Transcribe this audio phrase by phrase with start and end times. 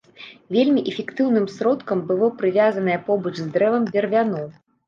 [0.55, 4.41] Вельмі эфектыўным сродкам было прывязанае побач з дрэвам бервяно.